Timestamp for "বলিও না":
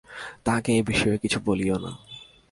1.45-1.91